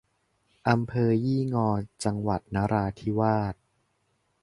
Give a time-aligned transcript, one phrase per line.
[0.69, 1.69] อำเภอยี่งอ
[2.03, 3.55] จังหวัดนราธิวาส